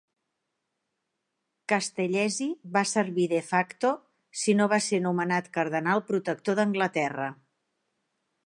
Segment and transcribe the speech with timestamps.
[1.73, 2.47] Castellesi
[2.79, 3.93] va servir "de facto"
[4.45, 7.33] si no va ser nomenat cardenal protector d'Anglaterra.